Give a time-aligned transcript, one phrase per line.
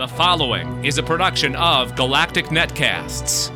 [0.00, 3.50] The following is a production of Galactic Netcasts.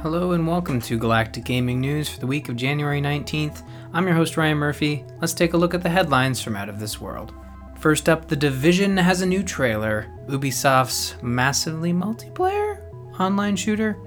[0.00, 3.62] Hello and welcome to Galactic Gaming News for the week of January 19th.
[3.92, 5.04] I'm your host Ryan Murphy.
[5.20, 7.34] Let's take a look at the headlines from Out of This World.
[7.78, 10.06] First up, The Division has a new trailer.
[10.28, 12.90] Ubisoft's massively multiplayer
[13.20, 13.98] online shooter.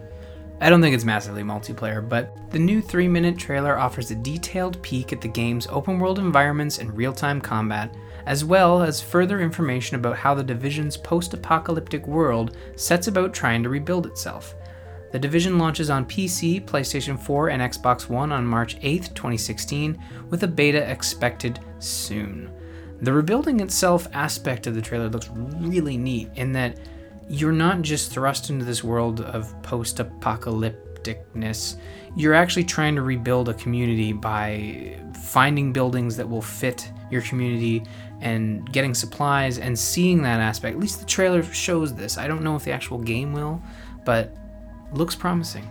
[0.61, 4.81] I don't think it's massively multiplayer, but the new three minute trailer offers a detailed
[4.81, 7.95] peek at the game's open world environments and real time combat,
[8.25, 13.63] as well as further information about how the Division's post apocalyptic world sets about trying
[13.63, 14.53] to rebuild itself.
[15.13, 19.97] The Division launches on PC, PlayStation 4, and Xbox One on March 8, 2016,
[20.29, 22.51] with a beta expected soon.
[23.01, 26.77] The rebuilding itself aspect of the trailer looks really neat in that
[27.29, 31.77] you're not just thrust into this world of post apocalypticness,
[32.15, 37.83] you're actually trying to rebuild a community by finding buildings that will fit your community
[38.21, 40.73] and getting supplies and seeing that aspect.
[40.75, 42.17] At least the trailer shows this.
[42.17, 43.61] I don't know if the actual game will,
[44.05, 44.35] but
[44.91, 45.69] looks promising.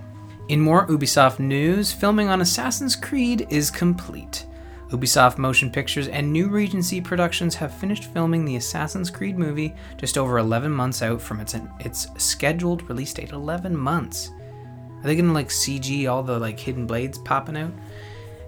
[0.49, 4.47] In more Ubisoft news, filming on Assassin's Creed is complete.
[4.91, 10.17] Ubisoft Motion Pictures and New Regency Productions have finished filming the Assassin's Creed movie just
[10.17, 13.33] over 11 months out from its its scheduled release date.
[13.33, 14.31] 11 months.
[14.99, 17.73] Are they gonna like CG all the like hidden blades popping out?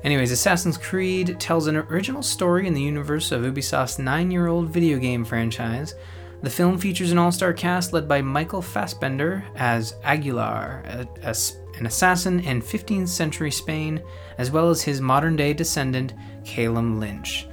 [0.02, 5.26] Anyways, Assassin's Creed tells an original story in the universe of Ubisoft's nine-year-old video game
[5.26, 5.94] franchise.
[6.42, 11.34] The film features an all-star cast led by Michael Fassbender as Aguilar, a, a,
[11.78, 14.02] an assassin in 15th century Spain,
[14.38, 17.46] as well as his modern-day descendant Callum Lynch.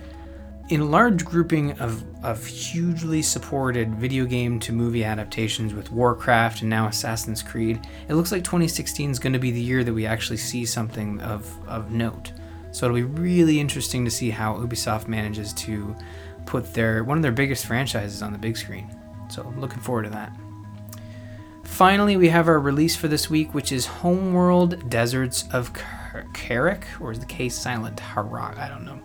[0.69, 6.61] In a large grouping of, of hugely supported video game to movie adaptations with Warcraft
[6.61, 9.93] and now Assassin's Creed, it looks like 2016 is going to be the year that
[9.93, 12.31] we actually see something of, of note.
[12.71, 15.95] So it'll be really interesting to see how Ubisoft manages to
[16.47, 18.89] put their one of their biggest franchises on the big screen.
[19.29, 20.35] So looking forward to that.
[21.63, 27.11] Finally, we have our release for this week, which is Homeworld Deserts of Kharak, or
[27.11, 27.97] is the K silent?
[27.97, 28.99] Harak, I don't know.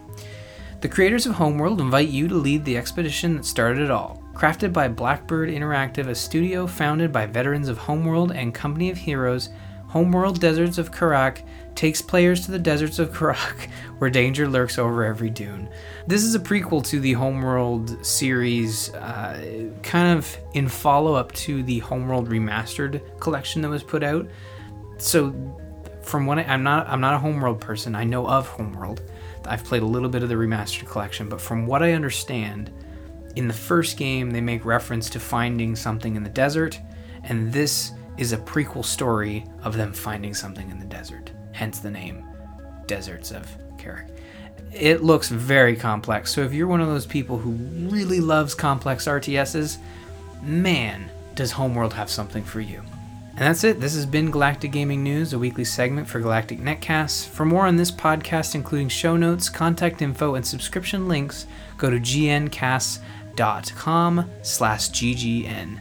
[0.80, 4.22] The creators of Homeworld invite you to lead the expedition that started it all.
[4.32, 9.50] Crafted by Blackbird Interactive, a studio founded by veterans of Homeworld and Company of Heroes,
[9.88, 11.42] Homeworld Deserts of Kharak
[11.74, 13.68] takes players to the deserts of Kharak,
[13.98, 15.68] where danger lurks over every dune.
[16.06, 21.62] This is a prequel to the Homeworld series, uh, kind of in follow up to
[21.62, 24.28] the Homeworld Remastered collection that was put out.
[24.98, 25.34] So,
[26.02, 27.94] from what I, I'm not, I'm not a Homeworld person.
[27.94, 29.02] I know of Homeworld.
[29.44, 32.70] I've played a little bit of the Remastered collection, but from what I understand,
[33.36, 36.80] in the first game they make reference to finding something in the desert,
[37.24, 41.90] and this is a prequel story of them finding something in the desert, hence the
[41.90, 42.24] name
[42.86, 43.46] Deserts of
[43.76, 44.08] Kharak.
[44.72, 47.50] It looks very complex, so if you're one of those people who
[47.88, 49.78] really loves complex RTSs,
[50.42, 52.82] man, does Homeworld have something for you.
[53.32, 53.80] And that's it.
[53.80, 57.26] This has been Galactic Gaming News, a weekly segment for Galactic Netcasts.
[57.26, 61.46] For more on this podcast, including show notes, contact info, and subscription links,
[61.78, 63.00] go to gncast.com
[64.42, 65.80] slash ggn.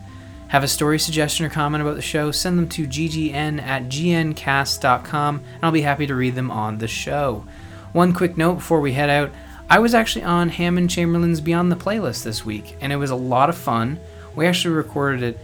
[0.52, 5.36] Have a story suggestion or comment about the show, send them to ggn at gncast.com,
[5.38, 7.46] and I'll be happy to read them on the show.
[7.94, 9.32] One quick note before we head out.
[9.70, 13.16] I was actually on Hammond Chamberlain's Beyond the Playlist this week, and it was a
[13.16, 13.98] lot of fun.
[14.36, 15.40] We actually recorded it